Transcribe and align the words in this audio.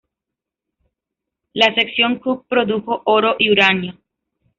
La 1.53 1.75
sección 1.75 2.17
Cooke 2.17 2.47
produjo 2.49 3.03
oro 3.05 3.35
y 3.37 3.51
uranio. 3.51 3.99